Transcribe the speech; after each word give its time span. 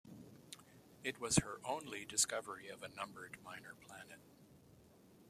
It 1.03 1.19
was 1.19 1.35
her 1.37 1.59
only 1.63 2.05
discovery 2.05 2.69
of 2.69 2.81
a 2.81 2.87
numbered 2.87 3.37
minor 3.43 3.75
planet. 3.75 4.17